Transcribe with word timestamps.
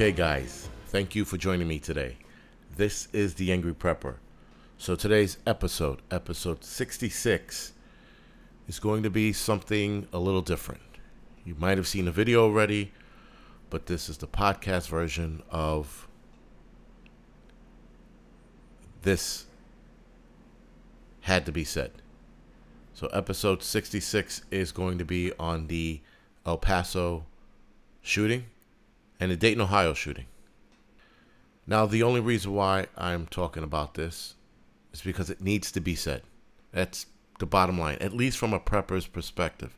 Okay, 0.00 0.12
guys, 0.12 0.66
thank 0.86 1.14
you 1.14 1.26
for 1.26 1.36
joining 1.36 1.68
me 1.68 1.78
today. 1.78 2.16
This 2.74 3.08
is 3.12 3.34
The 3.34 3.52
Angry 3.52 3.74
Prepper. 3.74 4.14
So, 4.78 4.96
today's 4.96 5.36
episode, 5.46 6.00
episode 6.10 6.64
66, 6.64 7.74
is 8.66 8.78
going 8.78 9.02
to 9.02 9.10
be 9.10 9.34
something 9.34 10.08
a 10.10 10.18
little 10.18 10.40
different. 10.40 10.80
You 11.44 11.54
might 11.58 11.76
have 11.76 11.86
seen 11.86 12.06
the 12.06 12.12
video 12.12 12.42
already, 12.44 12.92
but 13.68 13.84
this 13.84 14.08
is 14.08 14.16
the 14.16 14.26
podcast 14.26 14.88
version 14.88 15.42
of 15.50 16.08
this 19.02 19.44
had 21.20 21.44
to 21.44 21.52
be 21.52 21.62
said. 21.62 21.90
So, 22.94 23.08
episode 23.08 23.62
66 23.62 24.46
is 24.50 24.72
going 24.72 24.96
to 24.96 25.04
be 25.04 25.34
on 25.38 25.66
the 25.66 26.00
El 26.46 26.56
Paso 26.56 27.26
shooting 28.00 28.46
and 29.20 29.30
the 29.30 29.36
Dayton, 29.36 29.60
Ohio 29.60 29.92
shooting. 29.92 30.26
Now, 31.66 31.86
the 31.86 32.02
only 32.02 32.20
reason 32.20 32.54
why 32.54 32.86
I'm 32.96 33.26
talking 33.26 33.62
about 33.62 33.94
this 33.94 34.34
is 34.92 35.02
because 35.02 35.30
it 35.30 35.42
needs 35.42 35.70
to 35.72 35.80
be 35.80 35.94
said. 35.94 36.22
That's 36.72 37.06
the 37.38 37.46
bottom 37.46 37.78
line, 37.78 37.98
at 38.00 38.12
least 38.12 38.38
from 38.38 38.52
a 38.54 38.58
prepper's 38.58 39.06
perspective. 39.06 39.76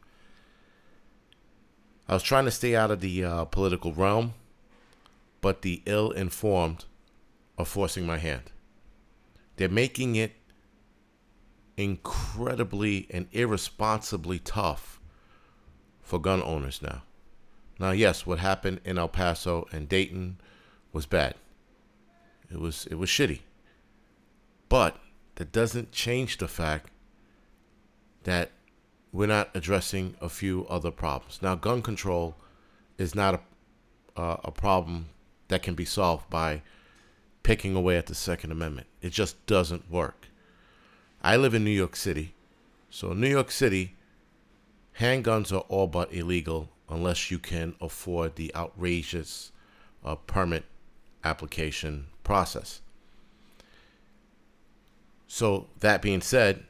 I 2.08 2.14
was 2.14 2.22
trying 2.22 2.44
to 2.44 2.50
stay 2.50 2.76
out 2.76 2.90
of 2.90 3.00
the 3.00 3.24
uh, 3.24 3.44
political 3.46 3.92
realm, 3.92 4.34
but 5.40 5.62
the 5.62 5.82
ill 5.86 6.12
informed 6.12 6.84
are 7.58 7.64
forcing 7.64 8.06
my 8.06 8.18
hand. 8.18 8.52
They're 9.56 9.68
making 9.68 10.16
it 10.16 10.32
incredibly 11.76 13.06
and 13.10 13.28
irresponsibly 13.32 14.38
tough 14.38 15.00
for 16.00 16.18
gun 16.18 16.42
owners 16.42 16.80
now. 16.82 17.02
Now, 17.82 17.90
yes, 17.90 18.24
what 18.24 18.38
happened 18.38 18.80
in 18.84 18.96
El 18.96 19.08
Paso 19.08 19.66
and 19.72 19.88
Dayton 19.88 20.36
was 20.92 21.04
bad. 21.04 21.34
It 22.48 22.60
was 22.60 22.86
it 22.86 22.94
was 22.94 23.10
shitty. 23.10 23.40
But 24.68 25.00
that 25.34 25.50
doesn't 25.50 25.90
change 25.90 26.38
the 26.38 26.46
fact 26.46 26.92
that 28.22 28.52
we're 29.10 29.26
not 29.26 29.50
addressing 29.52 30.14
a 30.20 30.28
few 30.28 30.64
other 30.70 30.92
problems. 30.92 31.40
Now, 31.42 31.56
gun 31.56 31.82
control 31.82 32.36
is 32.98 33.16
not 33.16 33.34
a 34.16 34.20
uh, 34.20 34.36
a 34.44 34.52
problem 34.52 35.08
that 35.48 35.64
can 35.64 35.74
be 35.74 35.84
solved 35.84 36.30
by 36.30 36.62
picking 37.42 37.74
away 37.74 37.96
at 37.96 38.06
the 38.06 38.14
Second 38.14 38.52
Amendment. 38.52 38.86
It 39.00 39.10
just 39.10 39.44
doesn't 39.46 39.90
work. 39.90 40.28
I 41.20 41.36
live 41.36 41.52
in 41.52 41.64
New 41.64 41.70
York 41.70 41.96
City. 41.96 42.34
So, 42.90 43.10
in 43.10 43.20
New 43.20 43.28
York 43.28 43.50
City, 43.50 43.96
handguns 45.00 45.52
are 45.52 45.66
all 45.68 45.88
but 45.88 46.14
illegal 46.14 46.68
unless 46.88 47.30
you 47.30 47.38
can 47.38 47.74
afford 47.80 48.36
the 48.36 48.54
outrageous 48.54 49.52
uh, 50.04 50.14
permit 50.14 50.64
application 51.24 52.06
process. 52.24 52.80
So, 55.26 55.68
that 55.80 56.02
being 56.02 56.20
said, 56.20 56.64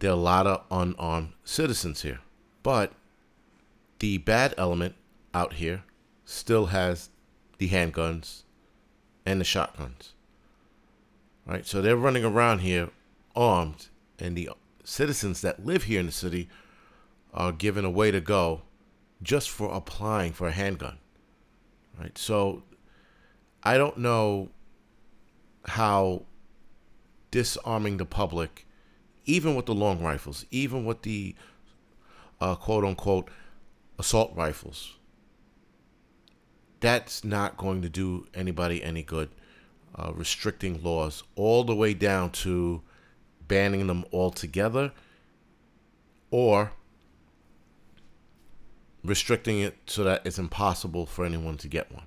there 0.00 0.10
are 0.10 0.14
a 0.14 0.16
lot 0.16 0.46
of 0.46 0.64
unarmed 0.70 1.32
citizens 1.44 2.02
here. 2.02 2.20
But 2.62 2.92
the 4.00 4.18
bad 4.18 4.54
element 4.58 4.96
out 5.32 5.54
here 5.54 5.84
still 6.24 6.66
has 6.66 7.08
the 7.58 7.68
handguns 7.70 8.42
and 9.24 9.40
the 9.40 9.44
shotguns. 9.44 10.12
Right? 11.46 11.66
So 11.66 11.80
they're 11.80 11.96
running 11.96 12.24
around 12.24 12.60
here 12.60 12.90
armed, 13.36 13.88
and 14.18 14.36
the 14.36 14.50
citizens 14.84 15.40
that 15.40 15.64
live 15.64 15.84
here 15.84 16.00
in 16.00 16.06
the 16.06 16.12
city 16.12 16.48
are 17.32 17.52
given 17.52 17.84
a 17.84 17.90
way 17.90 18.10
to 18.10 18.20
go 18.20 18.62
just 19.22 19.50
for 19.50 19.72
applying 19.72 20.32
for 20.32 20.48
a 20.48 20.52
handgun. 20.52 20.98
Right? 21.98 22.16
So 22.18 22.62
I 23.62 23.78
don't 23.78 23.98
know 23.98 24.50
how 25.66 26.24
disarming 27.30 27.96
the 27.96 28.04
public, 28.04 28.66
even 29.24 29.54
with 29.54 29.66
the 29.66 29.74
long 29.74 30.02
rifles, 30.02 30.44
even 30.50 30.84
with 30.84 31.02
the 31.02 31.34
uh, 32.40 32.54
quote 32.54 32.84
unquote 32.84 33.28
assault 33.98 34.32
rifles, 34.34 34.96
that's 36.80 37.24
not 37.24 37.56
going 37.56 37.80
to 37.82 37.88
do 37.88 38.26
anybody 38.34 38.82
any 38.82 39.02
good. 39.02 39.30
Uh, 39.96 40.12
restricting 40.12 40.82
laws 40.82 41.22
all 41.36 41.62
the 41.62 41.74
way 41.74 41.94
down 41.94 42.28
to 42.28 42.82
banning 43.46 43.86
them 43.86 44.04
altogether 44.12 44.90
or 46.32 46.72
restricting 49.04 49.60
it 49.60 49.76
so 49.86 50.02
that 50.04 50.22
it's 50.24 50.38
impossible 50.38 51.06
for 51.06 51.24
anyone 51.24 51.56
to 51.58 51.68
get 51.68 51.92
one. 51.92 52.06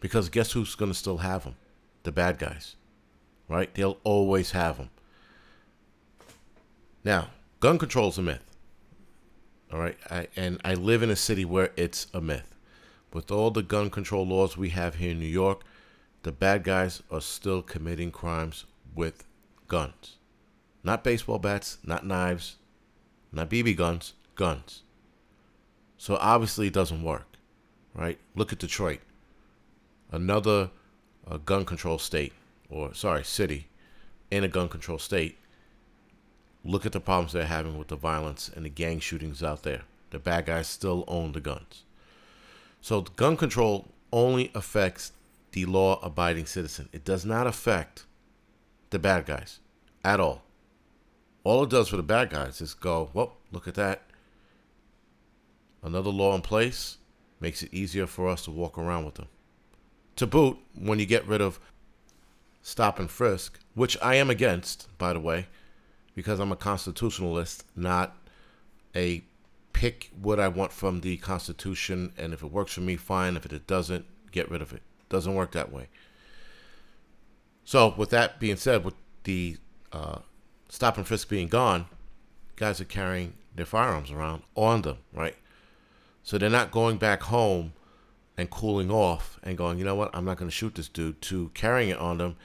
Because 0.00 0.28
guess 0.28 0.52
who's 0.52 0.74
going 0.74 0.90
to 0.90 0.98
still 0.98 1.18
have 1.18 1.44
them? 1.44 1.54
The 2.02 2.12
bad 2.12 2.38
guys. 2.38 2.76
Right? 3.48 3.72
They'll 3.74 3.98
always 4.02 4.50
have 4.50 4.78
them. 4.78 4.90
Now, 7.04 7.28
gun 7.60 7.78
control 7.78 8.08
is 8.08 8.18
a 8.18 8.22
myth. 8.22 8.44
All 9.72 9.78
right? 9.78 9.96
I, 10.10 10.26
and 10.34 10.60
I 10.64 10.74
live 10.74 11.02
in 11.02 11.10
a 11.10 11.16
city 11.16 11.44
where 11.44 11.70
it's 11.76 12.08
a 12.12 12.20
myth. 12.20 12.54
With 13.12 13.30
all 13.30 13.50
the 13.50 13.62
gun 13.62 13.90
control 13.90 14.26
laws 14.26 14.56
we 14.56 14.70
have 14.70 14.96
here 14.96 15.10
in 15.10 15.20
New 15.20 15.26
York, 15.26 15.62
the 16.22 16.32
bad 16.32 16.64
guys 16.64 17.02
are 17.10 17.20
still 17.20 17.62
committing 17.62 18.10
crimes 18.10 18.64
with 18.94 19.26
guns. 19.68 20.16
Not 20.82 21.04
baseball 21.04 21.38
bats, 21.38 21.78
not 21.84 22.06
knives, 22.06 22.56
not 23.32 23.50
BB 23.50 23.76
guns, 23.76 24.14
guns. 24.34 24.82
So 26.02 26.18
obviously 26.20 26.66
it 26.66 26.72
doesn't 26.72 27.04
work, 27.04 27.28
right? 27.94 28.18
Look 28.34 28.52
at 28.52 28.58
Detroit, 28.58 28.98
another 30.10 30.70
uh, 31.30 31.36
gun 31.36 31.64
control 31.64 31.96
state, 31.96 32.32
or 32.68 32.92
sorry, 32.92 33.22
city 33.22 33.68
in 34.28 34.42
a 34.42 34.48
gun 34.48 34.68
control 34.68 34.98
state. 34.98 35.38
Look 36.64 36.84
at 36.84 36.90
the 36.90 36.98
problems 36.98 37.32
they're 37.32 37.46
having 37.46 37.78
with 37.78 37.86
the 37.86 37.94
violence 37.94 38.50
and 38.52 38.64
the 38.64 38.68
gang 38.68 38.98
shootings 38.98 39.44
out 39.44 39.62
there. 39.62 39.82
The 40.10 40.18
bad 40.18 40.46
guys 40.46 40.66
still 40.66 41.04
own 41.06 41.30
the 41.30 41.40
guns. 41.40 41.84
So 42.80 43.02
gun 43.02 43.36
control 43.36 43.86
only 44.12 44.50
affects 44.56 45.12
the 45.52 45.66
law 45.66 46.00
abiding 46.02 46.46
citizen. 46.46 46.88
It 46.92 47.04
does 47.04 47.24
not 47.24 47.46
affect 47.46 48.06
the 48.90 48.98
bad 48.98 49.26
guys 49.26 49.60
at 50.02 50.18
all. 50.18 50.42
All 51.44 51.62
it 51.62 51.70
does 51.70 51.90
for 51.90 51.96
the 51.96 52.02
bad 52.02 52.30
guys 52.30 52.60
is 52.60 52.74
go, 52.74 53.10
well, 53.14 53.36
look 53.52 53.68
at 53.68 53.76
that. 53.76 54.02
Another 55.82 56.10
law 56.10 56.34
in 56.34 56.42
place 56.42 56.98
makes 57.40 57.62
it 57.62 57.74
easier 57.74 58.06
for 58.06 58.28
us 58.28 58.44
to 58.44 58.50
walk 58.50 58.78
around 58.78 59.04
with 59.04 59.14
them. 59.14 59.28
To 60.16 60.26
boot, 60.26 60.58
when 60.78 60.98
you 60.98 61.06
get 61.06 61.26
rid 61.26 61.40
of 61.40 61.58
stop 62.62 62.98
and 62.98 63.10
frisk, 63.10 63.58
which 63.74 63.96
I 64.00 64.14
am 64.14 64.30
against, 64.30 64.86
by 64.98 65.12
the 65.12 65.20
way, 65.20 65.46
because 66.14 66.38
I'm 66.38 66.52
a 66.52 66.56
constitutionalist, 66.56 67.64
not 67.74 68.14
a 68.94 69.22
pick 69.72 70.10
what 70.20 70.38
I 70.38 70.48
want 70.48 70.72
from 70.72 71.00
the 71.00 71.16
Constitution, 71.16 72.12
and 72.16 72.32
if 72.32 72.42
it 72.42 72.52
works 72.52 72.74
for 72.74 72.82
me, 72.82 72.96
fine. 72.96 73.36
If 73.36 73.46
it 73.46 73.66
doesn't, 73.66 74.04
get 74.30 74.50
rid 74.50 74.62
of 74.62 74.72
it. 74.72 74.82
Doesn't 75.08 75.34
work 75.34 75.52
that 75.52 75.72
way. 75.72 75.88
So, 77.64 77.94
with 77.96 78.10
that 78.10 78.38
being 78.38 78.56
said, 78.56 78.84
with 78.84 78.94
the 79.24 79.56
uh, 79.92 80.18
stop 80.68 80.96
and 80.96 81.06
frisk 81.06 81.28
being 81.28 81.48
gone, 81.48 81.86
guys 82.56 82.80
are 82.80 82.84
carrying 82.84 83.34
their 83.54 83.66
firearms 83.66 84.10
around 84.10 84.42
on 84.54 84.82
them, 84.82 84.98
right? 85.12 85.36
So 86.22 86.38
they're 86.38 86.50
not 86.50 86.70
going 86.70 86.98
back 86.98 87.22
home 87.24 87.72
and 88.36 88.48
cooling 88.50 88.90
off 88.90 89.38
and 89.42 89.58
going, 89.58 89.78
you 89.78 89.84
know 89.84 89.94
what, 89.94 90.10
I'm 90.14 90.24
not 90.24 90.36
going 90.36 90.50
to 90.50 90.54
shoot 90.54 90.74
this 90.74 90.88
dude, 90.88 91.20
to 91.22 91.50
carrying 91.54 91.90
it 91.90 91.98
on 91.98 92.18
them, 92.18 92.36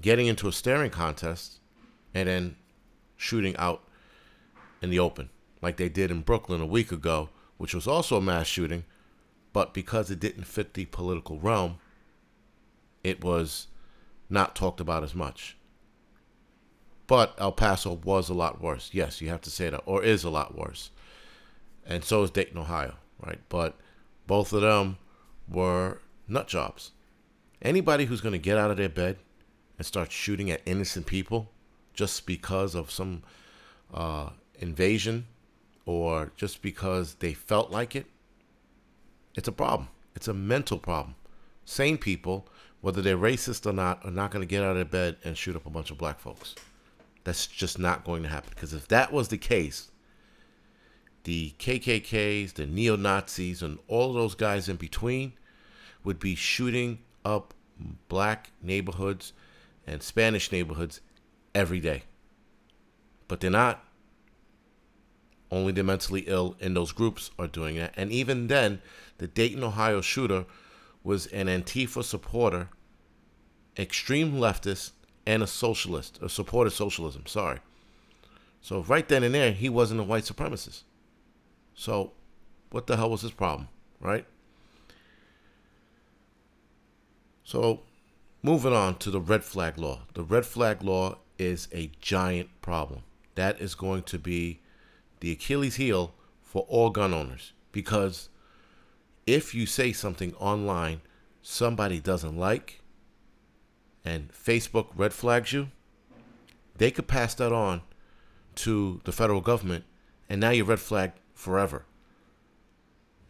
getting 0.00 0.26
into 0.26 0.48
a 0.48 0.52
staring 0.52 0.90
contest, 0.90 1.60
and 2.14 2.28
then 2.28 2.56
shooting 3.16 3.56
out 3.56 3.82
in 4.82 4.90
the 4.90 4.98
open, 4.98 5.30
like 5.62 5.76
they 5.76 5.88
did 5.88 6.10
in 6.10 6.22
Brooklyn 6.22 6.60
a 6.60 6.66
week 6.66 6.92
ago, 6.92 7.30
which 7.56 7.74
was 7.74 7.86
also 7.86 8.16
a 8.16 8.20
mass 8.20 8.46
shooting, 8.46 8.84
but 9.52 9.74
because 9.74 10.10
it 10.10 10.20
didn't 10.20 10.44
fit 10.44 10.74
the 10.74 10.84
political 10.86 11.38
realm, 11.40 11.78
it 13.02 13.24
was 13.24 13.68
not 14.28 14.54
talked 14.54 14.80
about 14.80 15.02
as 15.02 15.14
much. 15.14 15.56
But 17.06 17.34
El 17.38 17.52
Paso 17.52 17.94
was 18.04 18.28
a 18.28 18.34
lot 18.34 18.60
worse. 18.60 18.90
Yes, 18.92 19.20
you 19.20 19.30
have 19.30 19.40
to 19.42 19.50
say 19.50 19.70
that, 19.70 19.82
or 19.86 20.02
is 20.02 20.24
a 20.24 20.30
lot 20.30 20.56
worse. 20.56 20.90
And 21.88 22.04
so 22.04 22.22
is 22.22 22.30
Dayton, 22.30 22.58
Ohio, 22.58 22.94
right? 23.24 23.40
But 23.48 23.74
both 24.26 24.52
of 24.52 24.60
them 24.60 24.98
were 25.48 26.00
nut 26.28 26.46
jobs. 26.46 26.92
Anybody 27.62 28.04
who's 28.04 28.20
going 28.20 28.34
to 28.34 28.38
get 28.38 28.58
out 28.58 28.70
of 28.70 28.76
their 28.76 28.90
bed 28.90 29.16
and 29.78 29.86
start 29.86 30.12
shooting 30.12 30.50
at 30.50 30.60
innocent 30.66 31.06
people 31.06 31.50
just 31.94 32.26
because 32.26 32.74
of 32.74 32.90
some 32.90 33.22
uh, 33.92 34.28
invasion 34.60 35.26
or 35.86 36.30
just 36.36 36.60
because 36.60 37.14
they 37.14 37.32
felt 37.32 37.70
like 37.70 37.96
it, 37.96 38.06
it's 39.34 39.48
a 39.48 39.52
problem. 39.52 39.88
It's 40.14 40.28
a 40.28 40.34
mental 40.34 40.78
problem. 40.78 41.14
Sane 41.64 41.96
people, 41.96 42.46
whether 42.82 43.00
they're 43.00 43.16
racist 43.16 43.66
or 43.66 43.72
not, 43.72 44.04
are 44.04 44.10
not 44.10 44.30
going 44.30 44.42
to 44.42 44.46
get 44.46 44.62
out 44.62 44.70
of 44.70 44.76
their 44.76 44.84
bed 44.84 45.16
and 45.24 45.36
shoot 45.36 45.56
up 45.56 45.64
a 45.64 45.70
bunch 45.70 45.90
of 45.90 45.96
black 45.98 46.20
folks. 46.20 46.54
That's 47.24 47.46
just 47.46 47.78
not 47.78 48.04
going 48.04 48.22
to 48.24 48.28
happen. 48.28 48.50
Because 48.54 48.74
if 48.74 48.88
that 48.88 49.12
was 49.12 49.28
the 49.28 49.38
case, 49.38 49.90
the 51.24 51.54
KKKs, 51.58 52.54
the 52.54 52.66
neo 52.66 52.96
Nazis, 52.96 53.62
and 53.62 53.78
all 53.88 54.12
those 54.12 54.34
guys 54.34 54.68
in 54.68 54.76
between 54.76 55.32
would 56.04 56.18
be 56.18 56.34
shooting 56.34 57.00
up 57.24 57.54
black 58.08 58.50
neighborhoods 58.62 59.32
and 59.86 60.02
Spanish 60.02 60.52
neighborhoods 60.52 61.00
every 61.54 61.80
day. 61.80 62.02
But 63.26 63.40
they're 63.40 63.50
not. 63.50 63.84
Only 65.50 65.72
the 65.72 65.82
mentally 65.82 66.24
ill 66.26 66.56
in 66.60 66.74
those 66.74 66.92
groups 66.92 67.30
are 67.38 67.46
doing 67.46 67.76
that. 67.76 67.94
And 67.96 68.12
even 68.12 68.48
then, 68.48 68.82
the 69.16 69.26
Dayton, 69.26 69.64
Ohio 69.64 70.00
shooter 70.00 70.44
was 71.02 71.26
an 71.26 71.46
Antifa 71.46 72.04
supporter, 72.04 72.68
extreme 73.78 74.34
leftist, 74.34 74.92
and 75.26 75.42
a 75.42 75.46
socialist, 75.46 76.18
a 76.22 76.28
supporter 76.28 76.70
socialism, 76.70 77.26
sorry. 77.26 77.60
So 78.60 78.82
right 78.82 79.08
then 79.08 79.22
and 79.22 79.34
there, 79.34 79.52
he 79.52 79.68
wasn't 79.68 80.00
a 80.00 80.04
white 80.04 80.24
supremacist. 80.24 80.82
So 81.78 82.10
what 82.70 82.88
the 82.88 82.96
hell 82.96 83.08
was 83.08 83.22
his 83.22 83.30
problem, 83.30 83.68
right? 84.00 84.26
So 87.44 87.82
moving 88.42 88.72
on 88.72 88.96
to 88.96 89.12
the 89.12 89.20
red 89.20 89.44
flag 89.44 89.78
law. 89.78 90.00
The 90.14 90.24
red 90.24 90.44
flag 90.44 90.82
law 90.82 91.18
is 91.38 91.68
a 91.72 91.92
giant 92.00 92.48
problem. 92.62 93.02
That 93.36 93.60
is 93.60 93.76
going 93.76 94.02
to 94.04 94.18
be 94.18 94.58
the 95.20 95.30
Achilles 95.30 95.76
heel 95.76 96.14
for 96.42 96.62
all 96.62 96.90
gun 96.90 97.14
owners 97.14 97.52
because 97.70 98.28
if 99.24 99.54
you 99.54 99.64
say 99.64 99.92
something 99.92 100.34
online 100.34 101.00
somebody 101.42 102.00
doesn't 102.00 102.36
like 102.36 102.80
and 104.04 104.32
Facebook 104.32 104.88
red 104.96 105.12
flags 105.12 105.52
you, 105.52 105.68
they 106.76 106.90
could 106.90 107.06
pass 107.06 107.34
that 107.34 107.52
on 107.52 107.82
to 108.56 109.00
the 109.04 109.12
federal 109.12 109.40
government 109.40 109.84
and 110.28 110.40
now 110.40 110.50
you're 110.50 110.66
red 110.66 110.80
flagged 110.80 111.20
forever. 111.38 111.84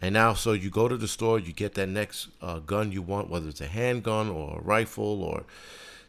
And 0.00 0.14
now, 0.14 0.32
so 0.32 0.52
you 0.52 0.70
go 0.70 0.88
to 0.88 0.96
the 0.96 1.08
store, 1.08 1.38
you 1.38 1.52
get 1.52 1.74
that 1.74 1.88
next 1.88 2.28
uh, 2.40 2.60
gun 2.60 2.90
you 2.90 3.02
want, 3.02 3.28
whether 3.28 3.48
it's 3.48 3.60
a 3.60 3.66
handgun 3.66 4.30
or 4.30 4.58
a 4.58 4.62
rifle 4.62 5.22
or 5.22 5.44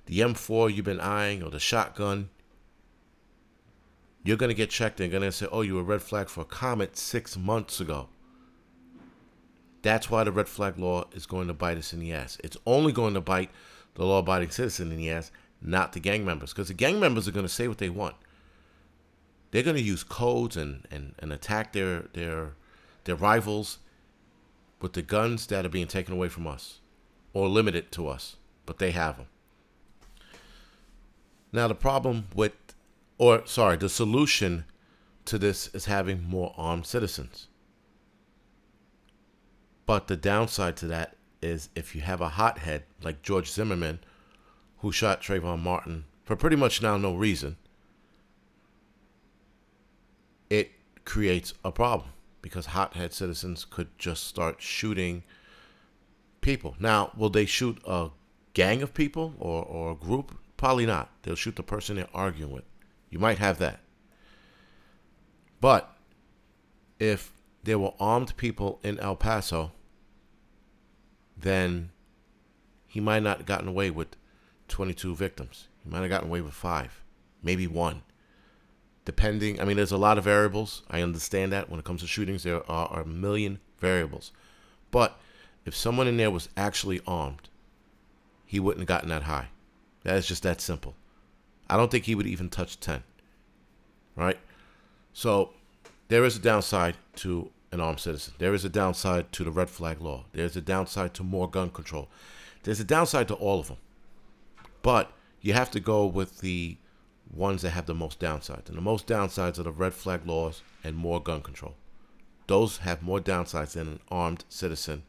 the 0.06 0.20
M4 0.20 0.74
you've 0.74 0.86
been 0.86 1.02
eyeing 1.02 1.44
or 1.44 1.50
the 1.50 1.60
shotgun. 1.60 2.30
You're 4.24 4.38
going 4.38 4.50
to 4.50 4.56
get 4.56 4.70
checked. 4.70 4.98
They're 4.98 5.08
going 5.08 5.24
to 5.24 5.32
say, 5.32 5.48
oh, 5.52 5.62
you 5.62 5.76
were 5.76 5.84
red 5.84 6.02
flag 6.02 6.30
for 6.30 6.42
a 6.42 6.46
comet 6.46 6.98
six 6.98 7.38
months 7.38 7.80
ago. 7.80 8.08
That's 9.82 10.10
why 10.10 10.24
the 10.24 10.32
red 10.32 10.48
flag 10.48 10.78
law 10.78 11.06
is 11.14 11.26
going 11.26 11.48
to 11.48 11.54
bite 11.54 11.78
us 11.78 11.94
in 11.94 12.00
the 12.00 12.14
ass. 12.14 12.38
It's 12.44 12.58
only 12.66 12.92
going 12.92 13.14
to 13.16 13.22
bite 13.22 13.50
the 13.96 14.06
law 14.06 14.20
abiding 14.20 14.52
citizen 14.52 14.92
in 14.92 14.98
the 14.98 15.10
ass, 15.10 15.32
not 15.62 15.94
the 15.94 16.00
gang 16.00 16.24
members. 16.24 16.54
Because 16.54 16.68
the 16.68 16.74
gang 16.74 17.00
members 17.00 17.28
are 17.28 17.32
going 17.32 17.46
to 17.46 17.52
say 17.52 17.68
what 17.68 17.78
they 17.78 17.90
want. 17.90 18.16
They're 19.52 19.64
going 19.64 19.76
to 19.76 19.82
use 19.82 20.04
codes 20.04 20.56
and, 20.56 20.88
and, 20.92 21.16
and 21.20 21.34
attack 21.34 21.74
their, 21.74 22.06
their, 22.14 22.52
their 23.06 23.16
rivals 23.16 23.80
with 24.82 24.94
the 24.94 25.02
guns 25.02 25.48
that 25.48 25.66
are 25.66 25.70
being 25.70 25.88
taken 25.88 26.14
away 26.14 26.30
from 26.30 26.48
us 26.48 26.80
or 27.34 27.48
limited 27.48 27.92
to 27.94 28.08
us, 28.08 28.38
but 28.66 28.78
they 28.78 28.92
have 28.92 29.18
them. 29.18 29.28
Now, 31.52 31.68
the 31.68 31.76
problem 31.76 32.28
with, 32.36 32.54
or 33.18 33.46
sorry, 33.46 33.78
the 33.78 33.90
solution 33.90 34.66
to 35.26 35.38
this 35.38 35.68
is 35.74 35.86
having 35.86 36.24
more 36.24 36.54
armed 36.58 36.86
citizens. 36.86 37.48
But 39.86 40.08
the 40.08 40.16
downside 40.16 40.78
to 40.78 40.88
that 40.88 41.16
is 41.42 41.70
if 41.76 41.96
you 41.96 42.02
have 42.02 42.22
a 42.22 42.30
hothead 42.30 42.84
like 43.02 43.24
George 43.24 43.50
Zimmerman, 43.50 44.00
who 44.80 44.92
shot 44.92 45.22
Trayvon 45.22 45.60
Martin 45.60 46.06
for 46.24 46.36
pretty 46.36 46.56
much 46.56 46.82
now 46.82 46.98
no 46.98 47.16
reason, 47.16 47.58
it 50.50 50.72
creates 51.06 51.54
a 51.64 51.72
problem 51.72 52.10
because 52.42 52.68
hothead 52.68 53.14
citizens 53.14 53.66
could 53.66 53.88
just 53.98 54.24
start 54.26 54.62
shooting 54.62 55.24
people. 56.42 56.76
Now, 56.80 57.12
will 57.16 57.30
they 57.30 57.46
shoot 57.46 57.80
a 57.86 58.10
gang 58.54 58.82
of 58.82 58.94
people 58.94 59.34
or, 59.40 59.64
or 59.64 59.92
a 59.92 59.96
group? 59.96 60.38
Probably 60.58 60.86
not. 60.86 61.10
They'll 61.24 61.36
shoot 61.36 61.56
the 61.56 61.64
person 61.64 61.96
they're 61.96 62.08
arguing 62.14 62.52
with. 62.52 62.64
You 63.10 63.20
might 63.20 63.38
have 63.38 63.60
that. 63.60 63.80
But 65.62 65.96
if 67.00 67.32
there 67.64 67.80
were 67.80 67.94
armed 68.00 68.36
people 68.38 68.80
in 68.84 69.00
El 69.00 69.16
Paso, 69.16 69.72
then 71.38 71.92
he 72.88 73.00
might 73.00 73.24
not 73.24 73.38
have 73.38 73.46
gotten 73.46 73.68
away 73.68 73.90
with 73.90 74.16
22 74.68 75.16
victims. 75.16 75.68
He 75.84 75.90
might 75.90 76.02
have 76.02 76.10
gotten 76.10 76.30
away 76.30 76.42
with 76.42 76.54
five, 76.54 77.04
maybe 77.44 77.68
one 77.68 78.04
depending. 79.06 79.60
I 79.60 79.66
mean, 79.66 79.78
there's 79.78 79.92
a 79.92 79.98
lot 79.98 80.18
of 80.18 80.24
variables. 80.24 80.84
I 80.90 81.02
understand 81.02 81.52
that 81.54 81.70
when 81.70 81.80
it 81.80 81.86
comes 81.86 82.02
to 82.02 82.08
shootings, 82.08 82.44
there 82.44 82.70
are, 82.70 83.02
a 83.02 83.06
million 83.06 83.60
variables. 83.80 84.32
But 84.92 85.20
if 85.66 85.76
someone 85.76 86.08
in 86.08 86.18
there 86.18 86.32
was 86.32 86.50
actually 86.58 87.02
armed, 87.08 87.50
he 88.46 88.60
wouldn't 88.60 88.82
have 88.82 88.88
gotten 88.88 89.10
that 89.10 89.24
high. 89.24 89.50
That 90.04 90.16
is 90.16 90.28
just 90.28 90.44
that 90.44 90.62
simple. 90.62 90.96
I 91.70 91.78
don't 91.78 91.92
think 91.92 92.06
he 92.06 92.16
would 92.16 92.28
even 92.28 92.50
touch 92.50 92.80
10. 92.80 93.04
Right? 94.16 94.40
So 95.14 95.54
there 96.08 96.26
is 96.26 96.38
a 96.38 96.40
downside 96.40 96.96
to 97.18 97.52
an 97.72 97.80
armed 97.80 98.00
citizen. 98.00 98.34
There 98.40 98.54
is 98.54 98.66
a 98.66 98.70
downside 98.70 99.32
to 99.34 99.44
the 99.44 99.52
red 99.52 99.70
flag 99.70 100.02
law. 100.02 100.26
There's 100.32 100.56
a 100.56 100.62
downside 100.62 101.14
to 101.16 101.24
more 101.24 101.50
gun 101.50 101.70
control. 101.70 102.10
There's 102.64 102.80
a 102.80 102.86
downside 102.86 103.28
to 103.28 103.36
all 103.36 103.60
of 103.60 103.68
them. 103.68 103.78
But 104.82 105.12
you 105.42 105.54
have 105.54 105.72
to 105.72 105.80
go 105.80 106.06
with 106.06 106.40
the 106.40 106.78
ones 107.34 107.62
that 107.62 107.72
have 107.72 107.86
the 107.86 107.94
most 107.94 108.20
downsides. 108.20 108.68
And 108.68 108.78
the 108.78 108.82
most 108.82 109.08
downsides 109.08 109.60
are 109.60 109.64
the 109.64 109.72
red 109.72 109.94
flag 109.94 110.26
laws 110.26 110.62
and 110.84 110.96
more 110.96 111.22
gun 111.22 111.42
control. 111.42 111.76
Those 112.48 112.78
have 112.78 113.02
more 113.02 113.20
downsides 113.20 113.74
than 113.74 113.88
an 113.88 114.00
armed 114.10 114.46
citizen 114.50 115.04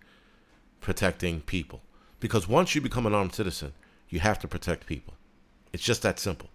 protecting 0.81 1.41
people. 1.41 1.83
Because 2.19 2.49
once 2.49 2.75
you 2.75 2.81
become 2.81 3.07
an 3.07 3.15
armed 3.15 3.35
citizen, 3.35 3.73
you 4.09 4.21
have 4.21 4.39
to 4.41 4.49
protect 4.49 4.87
people. 4.87 5.15
It's 5.73 5.83
just 5.83 6.03
that 6.03 6.19
simple. 6.19 6.51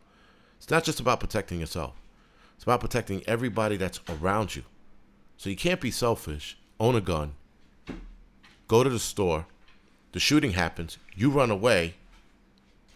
It's 0.57 0.69
not 0.69 0.83
just 0.83 0.99
about 0.99 1.19
protecting 1.19 1.59
yourself, 1.59 1.93
it's 2.55 2.63
about 2.63 2.81
protecting 2.81 3.23
everybody 3.27 3.77
that's 3.77 3.99
around 4.09 4.55
you. 4.55 4.63
So 5.37 5.49
you 5.49 5.55
can't 5.55 5.81
be 5.81 5.91
selfish, 5.91 6.57
own 6.79 6.95
a 6.95 7.01
gun, 7.01 7.33
go 8.67 8.83
to 8.83 8.89
the 8.89 8.99
store, 8.99 9.47
the 10.13 10.19
shooting 10.19 10.51
happens, 10.51 10.97
you 11.13 11.29
run 11.29 11.51
away 11.51 11.95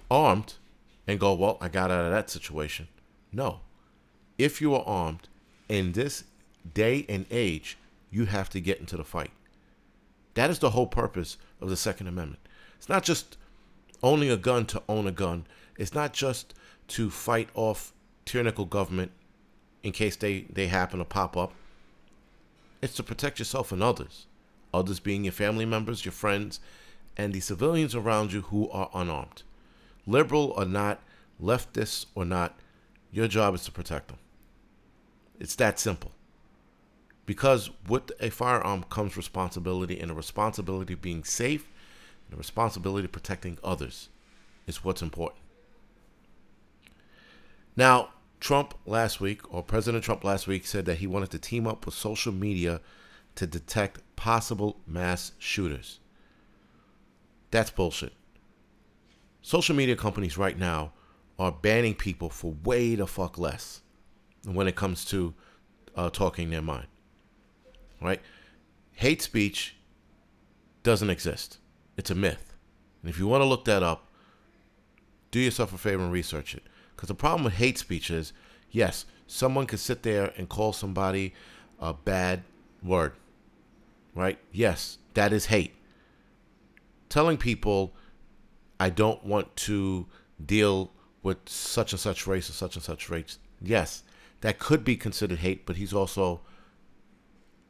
armed, 0.10 0.56
and 1.10 1.20
go, 1.20 1.34
well, 1.34 1.58
I 1.60 1.70
got 1.70 1.90
out 1.90 2.06
of 2.06 2.12
that 2.12 2.30
situation. 2.30 2.88
No. 3.32 3.62
If 4.38 4.62
you 4.62 4.76
are 4.76 4.84
armed 4.86 5.28
in 5.68 5.94
this 5.94 6.24
day 6.76 7.04
and 7.10 7.26
age, 7.32 7.80
you 8.12 8.26
have 8.26 8.48
to 8.52 8.62
get 8.62 8.80
into 8.80 8.96
the 8.96 9.04
fight. 9.04 9.32
That 10.36 10.52
is 10.52 10.60
the 10.60 10.70
whole 10.70 10.86
purpose 10.86 11.38
of 11.62 11.72
the 11.72 11.76
Second 11.76 12.10
Amendment. 12.10 12.42
It's 12.78 12.90
not 12.90 13.02
just 13.02 13.38
owning 14.04 14.30
a 14.30 14.38
gun 14.38 14.68
to 14.68 14.84
own 14.88 15.08
a 15.08 15.12
gun. 15.12 15.48
It's 15.80 15.96
not 15.96 16.14
just 16.14 16.54
to 16.90 17.10
fight 17.10 17.50
off 17.56 17.92
tyrannical 18.26 18.66
government 18.66 19.12
in 19.82 19.94
case 19.94 20.16
they, 20.16 20.42
they 20.42 20.68
happen 20.68 21.00
to 21.00 21.06
pop 21.06 21.36
up. 21.36 21.54
It's 22.84 22.96
to 22.98 23.04
protect 23.04 23.40
yourself 23.40 23.72
and 23.72 23.82
others. 23.82 24.28
Others 24.76 25.00
being 25.00 25.24
your 25.24 25.34
family 25.34 25.66
members, 25.66 26.06
your 26.06 26.12
friends, 26.12 26.60
and 27.18 27.34
the 27.34 27.40
civilians 27.40 27.96
around 27.96 28.32
you 28.32 28.42
who 28.42 28.70
are 28.70 28.92
unarmed 28.94 29.42
liberal 30.06 30.54
or 30.56 30.66
not, 30.66 31.02
leftist 31.42 32.08
or 32.16 32.26
not, 32.26 32.58
your 33.12 33.28
job 33.28 33.56
is 33.56 33.64
to 33.66 33.72
protect 33.72 34.10
them. 34.10 34.18
It's 35.40 35.56
that 35.56 35.80
simple. 35.80 36.12
Because 37.26 37.70
with 37.88 38.12
a 38.20 38.30
firearm 38.30 38.84
comes 38.90 39.16
responsibility, 39.16 40.00
and 40.00 40.12
a 40.12 40.16
responsibility 40.16 40.94
of 40.94 41.02
being 41.02 41.24
safe, 41.24 41.68
a 42.32 42.36
responsibility 42.36 43.06
of 43.06 43.12
protecting 43.12 43.58
others 43.64 44.10
is 44.68 44.84
what's 44.84 45.02
important. 45.02 45.42
Now, 47.76 48.10
Trump 48.40 48.74
last 48.86 49.20
week, 49.20 49.54
or 49.54 49.64
President 49.64 50.04
Trump 50.04 50.24
last 50.24 50.48
week, 50.48 50.66
said 50.66 50.86
that 50.86 51.00
he 51.00 51.08
wanted 51.08 51.32
to 51.32 51.40
team 51.40 51.68
up 51.68 51.86
with 51.86 51.96
social 51.96 52.32
media 52.32 52.82
to 53.36 53.48
detect 53.48 54.00
possible 54.16 54.78
mass 54.86 55.32
shooters. 55.38 56.00
That's 57.52 57.72
bullshit. 57.72 58.14
Social 59.42 59.76
media 59.76 59.96
companies 59.96 60.38
right 60.38 60.58
now 60.58 60.94
are 61.38 61.52
banning 61.52 61.96
people 61.96 62.30
for 62.30 62.56
way 62.64 62.96
the 62.96 63.08
fuck 63.08 63.38
less 63.38 63.82
when 64.46 64.68
it 64.68 64.76
comes 64.76 65.06
to 65.06 65.34
uh, 65.96 66.10
talking 66.10 66.50
their 66.50 66.62
mind. 66.62 66.88
Right? 68.02 68.22
Hate 68.94 69.22
speech 69.22 69.76
doesn't 70.84 71.10
exist. 71.10 71.58
It's 71.98 72.12
a 72.12 72.16
myth. 72.16 72.54
And 73.02 73.10
if 73.10 73.18
you 73.18 73.28
want 73.28 73.42
to 73.42 73.46
look 73.46 73.66
that 73.66 73.84
up, 73.84 74.08
do 75.32 75.40
yourself 75.40 75.74
a 75.74 75.78
favor 75.78 76.04
and 76.04 76.12
research 76.12 76.56
it. 76.56 76.64
Because 76.96 77.08
the 77.08 77.16
problem 77.16 77.46
with 77.46 77.54
hate 77.54 77.78
speech 77.78 78.10
is, 78.10 78.34
yes, 78.72 79.06
someone 79.28 79.66
could 79.66 79.80
sit 79.80 80.04
there 80.04 80.34
and 80.38 80.50
call 80.50 80.74
somebody 80.74 81.34
a 81.80 81.94
bad 81.94 82.44
word. 82.84 83.14
Right? 84.16 84.40
Yes, 84.52 84.98
that 85.14 85.32
is 85.32 85.46
hate. 85.46 85.76
Telling 87.08 87.38
people 87.38 87.94
I 88.80 88.90
don't 88.90 89.24
want 89.26 89.56
to 89.58 90.08
deal 90.44 90.92
with 91.22 91.38
such 91.48 91.92
and 91.92 92.00
such 92.00 92.26
race 92.26 92.50
or 92.50 92.54
such 92.54 92.76
and 92.76 92.84
such 92.84 93.10
race. 93.10 93.40
Yes, 93.62 94.04
that 94.42 94.60
could 94.60 94.84
be 94.84 94.96
considered 94.96 95.40
hate, 95.40 95.66
but 95.66 95.76
he's 95.76 95.94
also 95.94 96.42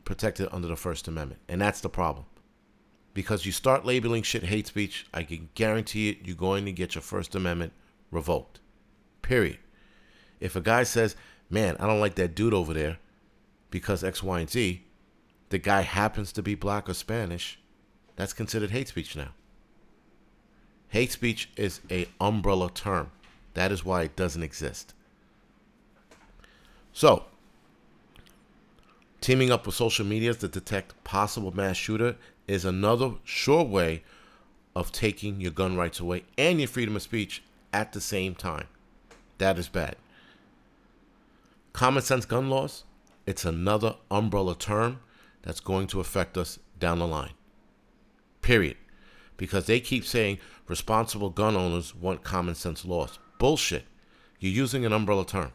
protected 0.05 0.49
under 0.51 0.67
the 0.67 0.75
First 0.75 1.07
Amendment. 1.07 1.41
And 1.47 1.59
that's 1.61 1.81
the 1.81 1.89
problem. 1.89 2.25
Because 3.13 3.45
you 3.45 3.51
start 3.51 3.85
labeling 3.85 4.23
shit 4.23 4.43
hate 4.43 4.67
speech, 4.67 5.07
I 5.13 5.23
can 5.23 5.49
guarantee 5.55 6.09
it, 6.09 6.19
you're 6.23 6.35
going 6.35 6.65
to 6.65 6.71
get 6.71 6.95
your 6.95 7.01
First 7.01 7.33
Amendment 7.33 7.73
revoked. 8.11 8.59
Period. 9.21 9.57
If 10.39 10.55
a 10.55 10.61
guy 10.61 10.83
says, 10.83 11.15
man, 11.49 11.75
I 11.79 11.87
don't 11.87 11.99
like 11.99 12.15
that 12.15 12.35
dude 12.35 12.53
over 12.53 12.73
there 12.73 12.97
because 13.71 14.03
X, 14.03 14.21
Y, 14.21 14.39
and 14.39 14.49
Z, 14.49 14.85
the 15.49 15.57
guy 15.57 15.81
happens 15.81 16.31
to 16.33 16.43
be 16.43 16.55
black 16.55 16.87
or 16.87 16.93
Spanish, 16.93 17.59
that's 18.15 18.33
considered 18.33 18.71
hate 18.71 18.87
speech 18.87 19.15
now. 19.15 19.29
Hate 20.89 21.12
speech 21.12 21.50
is 21.55 21.81
a 21.89 22.08
umbrella 22.19 22.72
term. 22.72 23.12
That 23.53 23.72
is 23.72 23.86
why 23.86 24.03
it 24.03 24.15
doesn't 24.15 24.43
exist. 24.43 24.93
So, 26.93 27.25
teaming 29.22 29.51
up 29.51 29.65
with 29.65 29.75
social 29.75 30.05
medias 30.05 30.38
to 30.38 30.48
detect 30.48 31.03
possible 31.03 31.55
mass 31.55 31.77
shooter 31.77 32.15
is 32.48 32.65
another 32.65 33.13
sure 33.24 33.63
way 33.63 34.03
of 34.75 34.91
taking 34.91 35.39
your 35.39 35.51
gun 35.51 35.77
rights 35.77 36.00
away 36.00 36.24
and 36.38 36.60
your 36.60 36.67
freedom 36.67 36.96
of 36.96 37.01
speech 37.01 37.43
at 37.72 37.93
the 37.93 38.01
same 38.01 38.34
time. 38.34 38.67
That 39.38 39.60
is 39.60 39.67
bad. 39.67 39.96
Common 41.74 42.01
sense 42.01 42.25
gun 42.25 42.50
laws, 42.50 42.84
it's 43.25 43.46
another 43.46 43.96
umbrella 44.10 44.55
term 44.55 45.00
that's 45.43 45.60
going 45.60 45.88
to 45.88 46.00
affect 46.00 46.38
us 46.38 46.60
down 46.79 47.00
the 47.00 47.08
line. 47.08 47.34
Period. 48.41 48.77
Because 49.39 49.67
they 49.67 49.79
keep 49.79 50.03
saying 50.03 50.38
responsible 50.67 51.29
gun 51.29 51.55
owners 51.55 51.96
want 51.96 52.24
common 52.24 52.55
sense 52.55 52.84
laws. 52.84 53.17
Bullshit. 53.38 53.86
You're 54.41 54.51
using 54.51 54.86
an 54.86 54.91
umbrella 54.91 55.25
term. 55.25 55.53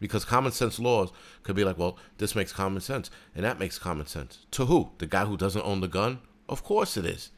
Because 0.00 0.24
common 0.24 0.52
sense 0.52 0.78
laws 0.78 1.12
could 1.42 1.54
be 1.54 1.62
like, 1.62 1.76
well, 1.76 1.98
this 2.16 2.34
makes 2.34 2.50
common 2.50 2.80
sense 2.80 3.10
and 3.34 3.44
that 3.44 3.58
makes 3.58 3.78
common 3.78 4.06
sense. 4.06 4.46
To 4.52 4.64
who? 4.64 4.90
The 4.96 5.06
guy 5.06 5.26
who 5.26 5.36
doesn't 5.36 5.66
own 5.66 5.82
the 5.82 5.86
gun? 5.86 6.20
Of 6.48 6.64
course 6.64 6.96
it 6.96 7.04
is. 7.04 7.30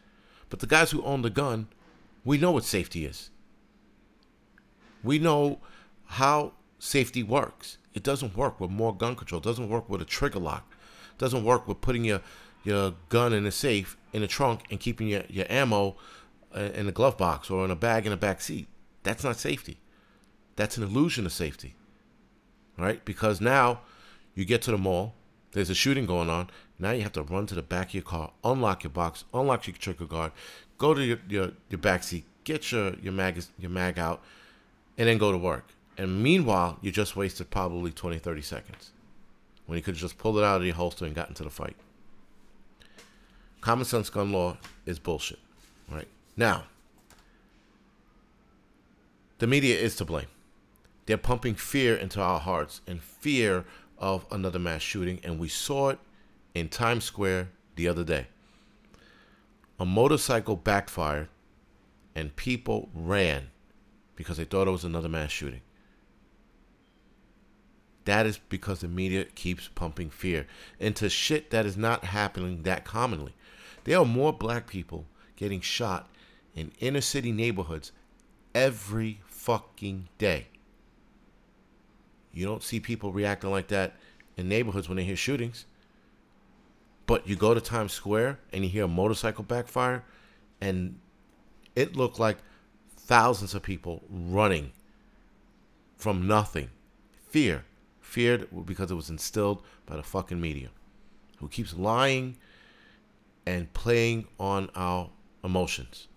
But 0.50 0.60
the 0.60 0.68
guys 0.68 0.92
who 0.92 1.02
own 1.02 1.22
the 1.22 1.30
gun, 1.30 1.66
we 2.24 2.38
know 2.38 2.52
what 2.52 2.64
safety 2.64 3.04
is. 3.04 3.30
We 5.02 5.18
know 5.18 5.58
how 6.06 6.52
safety 6.78 7.24
works. 7.24 7.78
It 7.92 8.04
doesn't 8.04 8.36
work 8.36 8.60
with 8.60 8.70
more 8.70 8.94
gun 8.96 9.16
control. 9.16 9.40
It 9.40 9.44
doesn't 9.44 9.68
work 9.68 9.88
with 9.88 10.00
a 10.00 10.04
trigger 10.04 10.38
lock. 10.38 10.72
It 11.10 11.18
doesn't 11.18 11.44
work 11.44 11.66
with 11.66 11.80
putting 11.80 12.04
your 12.04 12.20
your 12.68 12.94
gun 13.08 13.32
in 13.32 13.46
a 13.46 13.52
safe 13.52 13.96
in 14.12 14.22
a 14.22 14.28
trunk 14.28 14.60
and 14.70 14.78
keeping 14.78 15.08
your, 15.08 15.22
your 15.28 15.46
ammo 15.50 15.96
uh, 16.54 16.70
in 16.74 16.88
a 16.88 16.92
glove 16.92 17.18
box 17.18 17.50
or 17.50 17.64
in 17.64 17.70
a 17.70 17.76
bag 17.76 18.06
in 18.06 18.12
a 18.12 18.16
back 18.16 18.40
seat. 18.40 18.68
That's 19.02 19.24
not 19.24 19.36
safety. 19.36 19.78
That's 20.56 20.76
an 20.76 20.82
illusion 20.82 21.26
of 21.26 21.32
safety 21.32 21.74
right? 22.78 23.04
Because 23.04 23.40
now 23.40 23.80
you 24.34 24.44
get 24.44 24.62
to 24.62 24.70
the 24.70 24.78
mall, 24.78 25.14
there's 25.52 25.70
a 25.70 25.74
shooting 25.74 26.06
going 26.06 26.30
on. 26.30 26.48
Now 26.78 26.92
you 26.92 27.02
have 27.02 27.12
to 27.14 27.22
run 27.22 27.46
to 27.46 27.54
the 27.54 27.62
back 27.62 27.88
of 27.88 27.94
your 27.94 28.02
car, 28.04 28.30
unlock 28.44 28.84
your 28.84 28.90
box, 28.90 29.24
unlock 29.34 29.66
your 29.66 29.76
trigger 29.76 30.06
guard, 30.06 30.32
go 30.78 30.94
to 30.94 31.04
your, 31.04 31.18
your, 31.28 31.50
your 31.68 31.78
back 31.78 32.04
seat, 32.04 32.24
get 32.44 32.70
your, 32.70 32.94
your, 33.00 33.12
mag, 33.12 33.42
your 33.58 33.70
mag 33.70 33.98
out, 33.98 34.22
and 34.96 35.08
then 35.08 35.18
go 35.18 35.32
to 35.32 35.38
work. 35.38 35.66
And 35.96 36.22
meanwhile, 36.22 36.78
you 36.80 36.92
just 36.92 37.16
wasted 37.16 37.50
probably 37.50 37.90
20, 37.90 38.18
30 38.18 38.42
seconds 38.42 38.92
when 39.66 39.76
you 39.76 39.82
could 39.82 39.94
have 39.94 40.00
just 40.00 40.16
pulled 40.16 40.38
it 40.38 40.44
out 40.44 40.60
of 40.60 40.66
your 40.66 40.76
holster 40.76 41.04
and 41.04 41.14
got 41.14 41.28
into 41.28 41.42
the 41.42 41.50
fight. 41.50 41.76
Common 43.60 43.84
sense 43.84 44.10
gun 44.10 44.32
law 44.32 44.56
is 44.86 44.98
bullshit, 44.98 45.38
right? 45.90 46.08
Now, 46.36 46.64
the 49.38 49.46
media 49.46 49.76
is 49.76 49.96
to 49.96 50.04
blame. 50.04 50.26
They're 51.06 51.16
pumping 51.16 51.54
fear 51.54 51.96
into 51.96 52.20
our 52.20 52.40
hearts 52.40 52.80
and 52.86 53.00
fear 53.00 53.64
of 53.98 54.26
another 54.30 54.58
mass 54.58 54.82
shooting. 54.82 55.20
And 55.24 55.38
we 55.38 55.48
saw 55.48 55.90
it 55.90 55.98
in 56.54 56.68
Times 56.68 57.04
Square 57.04 57.48
the 57.76 57.88
other 57.88 58.04
day. 58.04 58.26
A 59.80 59.86
motorcycle 59.86 60.56
backfired 60.56 61.28
and 62.14 62.34
people 62.34 62.88
ran 62.92 63.50
because 64.16 64.36
they 64.36 64.44
thought 64.44 64.66
it 64.66 64.72
was 64.72 64.84
another 64.84 65.08
mass 65.08 65.30
shooting. 65.30 65.60
That 68.08 68.24
is 68.24 68.38
because 68.38 68.80
the 68.80 68.88
media 68.88 69.26
keeps 69.26 69.68
pumping 69.68 70.08
fear 70.08 70.46
into 70.80 71.10
shit 71.10 71.50
that 71.50 71.66
is 71.66 71.76
not 71.76 72.04
happening 72.04 72.62
that 72.62 72.86
commonly. 72.86 73.34
There 73.84 73.98
are 73.98 74.06
more 74.06 74.32
black 74.32 74.66
people 74.66 75.04
getting 75.36 75.60
shot 75.60 76.08
in 76.54 76.72
inner 76.80 77.02
city 77.02 77.32
neighborhoods 77.32 77.92
every 78.54 79.20
fucking 79.26 80.08
day. 80.16 80.46
You 82.32 82.46
don't 82.46 82.62
see 82.62 82.80
people 82.80 83.12
reacting 83.12 83.50
like 83.50 83.68
that 83.68 83.96
in 84.38 84.48
neighborhoods 84.48 84.88
when 84.88 84.96
they 84.96 85.04
hear 85.04 85.14
shootings. 85.14 85.66
But 87.04 87.28
you 87.28 87.36
go 87.36 87.52
to 87.52 87.60
Times 87.60 87.92
Square 87.92 88.38
and 88.54 88.64
you 88.64 88.70
hear 88.70 88.84
a 88.84 88.88
motorcycle 88.88 89.44
backfire, 89.44 90.02
and 90.62 90.98
it 91.76 91.94
looked 91.94 92.18
like 92.18 92.38
thousands 92.96 93.54
of 93.54 93.62
people 93.62 94.02
running 94.08 94.72
from 95.98 96.26
nothing. 96.26 96.70
Fear. 97.28 97.66
Feared 98.08 98.48
because 98.64 98.90
it 98.90 98.94
was 98.94 99.10
instilled 99.10 99.62
by 99.84 99.96
the 99.96 100.02
fucking 100.02 100.40
media, 100.40 100.70
who 101.40 101.48
keeps 101.48 101.74
lying 101.74 102.38
and 103.44 103.70
playing 103.74 104.26
on 104.40 104.70
our 104.74 105.10
emotions. 105.44 106.08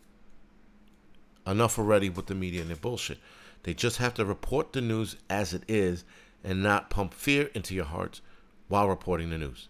Enough 1.46 1.78
already 1.78 2.10
with 2.10 2.28
the 2.28 2.34
media 2.34 2.62
and 2.62 2.70
their 2.70 2.78
bullshit. 2.78 3.18
They 3.64 3.74
just 3.74 3.98
have 3.98 4.14
to 4.14 4.24
report 4.24 4.72
the 4.72 4.80
news 4.80 5.18
as 5.30 5.54
it 5.54 5.64
is 5.68 6.06
and 6.46 6.64
not 6.64 6.90
pump 6.90 7.14
fear 7.14 7.52
into 7.54 7.76
your 7.76 7.84
hearts 7.84 8.22
while 8.70 8.88
reporting 8.88 9.30
the 9.30 9.38
news. 9.38 9.68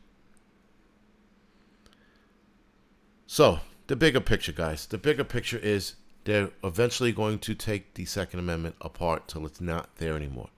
So, 3.26 3.62
the 3.88 3.96
bigger 3.96 4.20
picture, 4.20 4.52
guys, 4.52 4.86
the 4.86 5.00
bigger 5.00 5.24
picture 5.24 5.58
is 5.58 5.96
they're 6.26 6.52
eventually 6.64 7.14
going 7.14 7.40
to 7.40 7.56
take 7.56 7.96
the 7.96 8.06
Second 8.06 8.42
Amendment 8.42 8.76
apart 8.80 9.28
till 9.28 9.48
it's 9.48 9.60
not 9.60 9.96
there 9.96 10.16
anymore. 10.16 10.51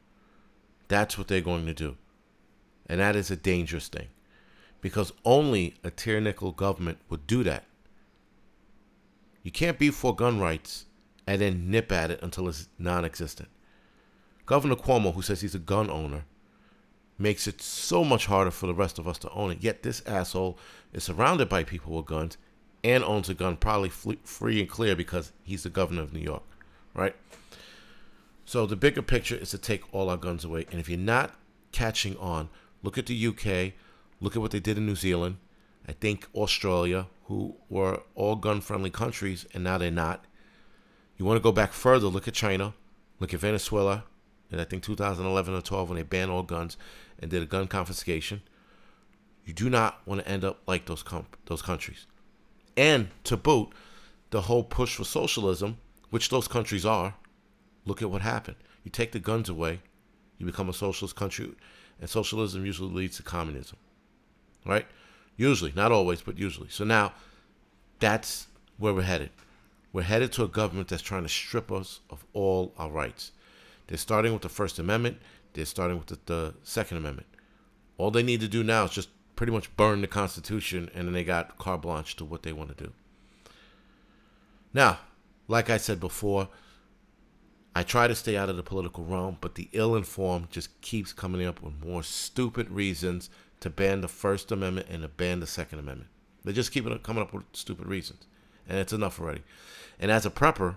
That's 0.93 1.17
what 1.17 1.27
they're 1.27 1.41
going 1.41 1.65
to 1.65 1.73
do. 1.73 1.97
And 2.85 2.99
that 2.99 3.15
is 3.15 3.31
a 3.31 3.35
dangerous 3.35 3.87
thing 3.87 4.09
because 4.79 5.11
only 5.25 5.73
a 5.83 5.89
tyrannical 5.89 6.51
government 6.51 6.99
would 7.09 7.25
do 7.25 7.43
that. 7.45 7.63
You 9.41 9.49
can't 9.49 9.79
be 9.79 9.89
for 9.89 10.15
gun 10.15 10.39
rights 10.39 10.85
and 11.25 11.41
then 11.41 11.71
nip 11.71 11.91
at 11.91 12.11
it 12.11 12.21
until 12.21 12.47
it's 12.47 12.67
non 12.77 13.05
existent. 13.05 13.49
Governor 14.45 14.75
Cuomo, 14.75 15.15
who 15.15 15.23
says 15.23 15.41
he's 15.41 15.55
a 15.55 15.59
gun 15.59 15.89
owner, 15.89 16.25
makes 17.17 17.47
it 17.47 17.59
so 17.59 18.03
much 18.03 18.27
harder 18.27 18.51
for 18.51 18.67
the 18.67 18.75
rest 18.75 18.99
of 18.99 19.07
us 19.07 19.17
to 19.17 19.31
own 19.31 19.49
it. 19.49 19.63
Yet 19.63 19.81
this 19.81 20.03
asshole 20.05 20.59
is 20.93 21.03
surrounded 21.03 21.49
by 21.49 21.63
people 21.63 21.95
with 21.95 22.05
guns 22.05 22.37
and 22.83 23.03
owns 23.03 23.29
a 23.29 23.33
gun 23.33 23.57
probably 23.57 23.89
free 23.89 24.59
and 24.59 24.69
clear 24.69 24.95
because 24.95 25.31
he's 25.41 25.63
the 25.63 25.71
governor 25.71 26.03
of 26.03 26.13
New 26.13 26.19
York, 26.19 26.43
right? 26.93 27.15
So 28.45 28.65
the 28.65 28.75
bigger 28.75 29.01
picture 29.01 29.35
is 29.35 29.51
to 29.51 29.57
take 29.57 29.93
all 29.93 30.09
our 30.09 30.17
guns 30.17 30.43
away. 30.43 30.65
And 30.71 30.79
if 30.79 30.89
you're 30.89 30.99
not 30.99 31.35
catching 31.71 32.17
on, 32.17 32.49
look 32.81 32.97
at 32.97 33.05
the 33.05 33.27
UK, 33.27 33.73
look 34.19 34.35
at 34.35 34.41
what 34.41 34.51
they 34.51 34.59
did 34.59 34.77
in 34.77 34.85
New 34.85 34.95
Zealand. 34.95 35.37
I 35.87 35.93
think 35.93 36.27
Australia, 36.35 37.07
who 37.25 37.55
were 37.69 38.01
all 38.15 38.35
gun 38.35 38.61
friendly 38.61 38.89
countries, 38.89 39.45
and 39.53 39.63
now 39.63 39.77
they're 39.77 39.91
not. 39.91 40.25
You 41.17 41.25
want 41.25 41.37
to 41.37 41.43
go 41.43 41.51
back 41.51 41.73
further, 41.73 42.07
look 42.07 42.27
at 42.27 42.33
China, 42.33 42.73
look 43.19 43.33
at 43.33 43.39
Venezuela, 43.39 44.03
and 44.51 44.61
I 44.61 44.65
think 44.65 44.83
2011 44.83 45.53
or 45.53 45.61
12 45.61 45.89
when 45.89 45.97
they 45.97 46.03
banned 46.03 46.31
all 46.31 46.43
guns 46.43 46.77
and 47.19 47.29
did 47.29 47.41
a 47.41 47.45
gun 47.45 47.67
confiscation. 47.67 48.41
You 49.45 49.53
do 49.53 49.69
not 49.69 50.05
want 50.05 50.21
to 50.21 50.27
end 50.27 50.43
up 50.43 50.61
like 50.67 50.85
those 50.85 51.03
com- 51.03 51.27
those 51.45 51.61
countries. 51.61 52.05
And 52.77 53.09
to 53.25 53.35
boot, 53.35 53.69
the 54.29 54.41
whole 54.41 54.63
push 54.63 54.95
for 54.95 55.03
socialism, 55.03 55.77
which 56.09 56.29
those 56.29 56.47
countries 56.47 56.85
are, 56.85 57.15
look 57.85 58.01
at 58.01 58.09
what 58.09 58.21
happened. 58.21 58.57
You 58.83 58.91
take 58.91 59.11
the 59.11 59.19
guns 59.19 59.49
away, 59.49 59.79
you 60.37 60.45
become 60.45 60.69
a 60.69 60.73
socialist 60.73 61.15
country, 61.15 61.53
and 61.99 62.09
socialism 62.09 62.65
usually 62.65 62.93
leads 62.93 63.17
to 63.17 63.23
communism. 63.23 63.77
Right? 64.65 64.85
Usually, 65.35 65.73
not 65.75 65.91
always, 65.91 66.21
but 66.21 66.37
usually. 66.37 66.69
So 66.69 66.83
now 66.83 67.13
that's 67.99 68.47
where 68.77 68.93
we're 68.93 69.01
headed. 69.01 69.31
We're 69.91 70.03
headed 70.03 70.31
to 70.33 70.43
a 70.43 70.47
government 70.47 70.87
that's 70.87 71.01
trying 71.01 71.23
to 71.23 71.29
strip 71.29 71.71
us 71.71 71.99
of 72.09 72.25
all 72.33 72.73
our 72.77 72.89
rights. 72.89 73.31
They're 73.87 73.97
starting 73.97 74.33
with 74.33 74.41
the 74.41 74.49
First 74.49 74.79
Amendment, 74.79 75.17
they're 75.53 75.65
starting 75.65 75.97
with 75.97 76.07
the, 76.07 76.19
the 76.25 76.53
Second 76.63 76.97
Amendment. 76.97 77.27
All 77.97 78.09
they 78.09 78.23
need 78.23 78.41
to 78.41 78.47
do 78.47 78.63
now 78.63 78.85
is 78.85 78.91
just 78.91 79.09
pretty 79.35 79.51
much 79.51 79.75
burn 79.75 80.01
the 80.01 80.07
Constitution, 80.07 80.89
and 80.95 81.07
then 81.07 81.13
they 81.13 81.23
got 81.23 81.57
carte 81.57 81.81
blanche 81.81 82.15
to 82.15 82.25
what 82.25 82.43
they 82.43 82.53
want 82.53 82.75
to 82.75 82.83
do. 82.83 82.91
Now, 84.73 84.99
like 85.47 85.69
I 85.69 85.77
said 85.77 85.99
before, 85.99 86.49
I 87.75 87.83
try 87.83 88.07
to 88.07 88.15
stay 88.15 88.37
out 88.37 88.49
of 88.49 88.57
the 88.57 88.63
political 88.63 89.03
realm, 89.03 89.37
but 89.41 89.55
the 89.55 89.69
ill 89.73 89.95
informed 89.95 90.51
just 90.51 90.79
keeps 90.81 91.11
coming 91.11 91.45
up 91.45 91.61
with 91.61 91.83
more 91.83 92.03
stupid 92.03 92.69
reasons 92.69 93.29
to 93.61 93.69
ban 93.69 94.01
the 94.01 94.07
First 94.07 94.51
Amendment 94.51 94.87
and 94.89 95.01
to 95.01 95.07
ban 95.07 95.39
the 95.39 95.47
Second 95.47 95.79
Amendment. 95.79 96.09
They 96.43 96.53
just 96.53 96.71
keep 96.71 96.85
coming 97.03 97.23
up 97.23 97.33
with 97.33 97.45
stupid 97.53 97.87
reasons, 97.87 98.27
and 98.67 98.77
it's 98.77 98.93
enough 98.93 99.19
already. 99.19 99.41
And 99.99 100.11
as 100.11 100.25
a 100.25 100.29
prepper, 100.29 100.75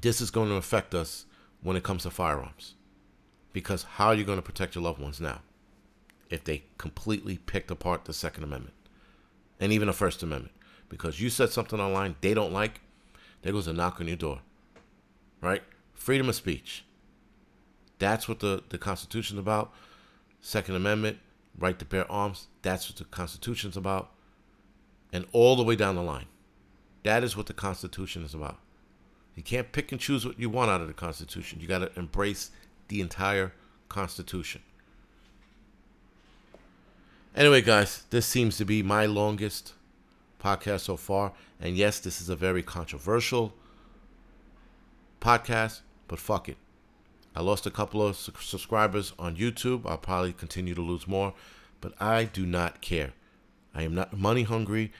this 0.00 0.20
is 0.20 0.30
going 0.30 0.48
to 0.48 0.56
affect 0.56 0.94
us 0.94 1.26
when 1.62 1.76
it 1.76 1.84
comes 1.84 2.02
to 2.02 2.10
firearms. 2.10 2.74
Because 3.52 3.82
how 3.82 4.08
are 4.08 4.14
you 4.14 4.24
going 4.24 4.38
to 4.38 4.42
protect 4.42 4.74
your 4.74 4.84
loved 4.84 5.00
ones 5.00 5.20
now 5.20 5.40
if 6.30 6.44
they 6.44 6.64
completely 6.78 7.38
picked 7.38 7.70
apart 7.70 8.04
the 8.04 8.12
Second 8.12 8.44
Amendment 8.44 8.74
and 9.60 9.72
even 9.72 9.86
the 9.86 9.92
First 9.92 10.22
Amendment? 10.22 10.52
because 10.88 11.20
you 11.20 11.30
said 11.30 11.50
something 11.50 11.80
online 11.80 12.16
they 12.20 12.34
don't 12.34 12.52
like, 12.52 12.80
there 13.42 13.52
goes 13.52 13.66
a 13.66 13.72
knock 13.72 14.00
on 14.00 14.08
your 14.08 14.16
door. 14.16 14.40
Right? 15.40 15.62
Freedom 15.94 16.28
of 16.28 16.34
speech. 16.34 16.84
That's 17.98 18.28
what 18.28 18.40
the, 18.40 18.62
the 18.68 18.78
Constitution's 18.78 19.40
about. 19.40 19.72
Second 20.40 20.76
Amendment, 20.76 21.18
right 21.58 21.78
to 21.78 21.84
bear 21.84 22.10
arms. 22.10 22.48
That's 22.62 22.88
what 22.88 22.98
the 22.98 23.04
Constitution's 23.04 23.76
about. 23.76 24.10
And 25.12 25.26
all 25.32 25.56
the 25.56 25.64
way 25.64 25.76
down 25.76 25.96
the 25.96 26.02
line. 26.02 26.26
That 27.02 27.24
is 27.24 27.36
what 27.36 27.46
the 27.46 27.54
Constitution 27.54 28.24
is 28.24 28.34
about. 28.34 28.58
You 29.34 29.42
can't 29.42 29.70
pick 29.72 29.92
and 29.92 30.00
choose 30.00 30.26
what 30.26 30.38
you 30.38 30.50
want 30.50 30.70
out 30.70 30.80
of 30.80 30.88
the 30.88 30.92
Constitution. 30.92 31.60
You 31.60 31.68
got 31.68 31.78
to 31.78 31.90
embrace 31.96 32.50
the 32.88 33.00
entire 33.00 33.52
Constitution. 33.88 34.62
Anyway, 37.36 37.62
guys, 37.62 38.02
this 38.10 38.26
seems 38.26 38.56
to 38.56 38.64
be 38.64 38.82
my 38.82 39.06
longest 39.06 39.74
podcast 40.42 40.80
so 40.80 40.96
far. 40.96 41.32
And 41.60 41.76
yes, 41.76 42.00
this 42.00 42.20
is 42.20 42.28
a 42.28 42.36
very 42.36 42.62
controversial 42.62 43.54
podcast, 45.20 45.80
but 46.06 46.18
fuck 46.18 46.48
it. 46.48 46.56
I 47.34 47.42
lost 47.42 47.66
a 47.66 47.70
couple 47.70 48.04
of 48.04 48.16
su- 48.16 48.32
subscribers 48.40 49.12
on 49.18 49.36
YouTube. 49.36 49.82
I'll 49.86 49.98
probably 49.98 50.32
continue 50.32 50.74
to 50.74 50.80
lose 50.80 51.06
more, 51.06 51.34
but 51.80 51.94
I 52.00 52.24
do 52.24 52.44
not 52.46 52.80
care. 52.80 53.12
I 53.74 53.82
am 53.82 53.94
not 53.94 54.16
money 54.16 54.42
hungry. 54.42 54.92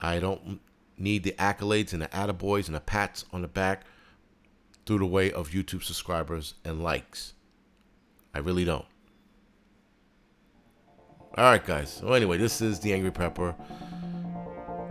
I 0.00 0.18
don't 0.18 0.60
need 0.98 1.24
the 1.24 1.32
accolades 1.32 1.92
and 1.92 2.02
the 2.02 2.08
attaboys 2.08 2.66
and 2.66 2.74
the 2.74 2.80
pats 2.80 3.24
on 3.32 3.42
the 3.42 3.48
back 3.48 3.82
through 4.86 4.98
the 4.98 5.06
way 5.06 5.32
of 5.32 5.50
YouTube 5.50 5.82
subscribers 5.82 6.54
and 6.64 6.82
likes. 6.82 7.34
I 8.34 8.38
really 8.40 8.64
don't. 8.64 8.86
All 11.36 11.44
right, 11.44 11.64
guys. 11.64 11.90
So, 11.90 12.12
anyway, 12.12 12.38
this 12.38 12.60
is 12.60 12.78
The 12.80 12.92
Angry 12.92 13.10
Prepper. 13.10 13.54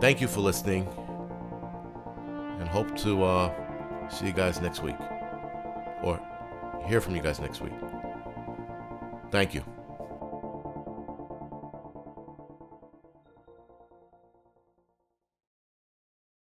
Thank 0.00 0.20
you 0.20 0.28
for 0.28 0.40
listening 0.40 0.86
and 2.58 2.68
hope 2.68 2.96
to 2.98 3.24
uh, 3.24 3.63
see 4.14 4.26
you 4.26 4.32
guys 4.32 4.60
next 4.60 4.82
week 4.82 4.96
or 6.02 6.20
hear 6.86 7.00
from 7.00 7.16
you 7.16 7.22
guys 7.22 7.40
next 7.40 7.60
week. 7.60 7.72
Thank 9.30 9.54
you. 9.54 9.73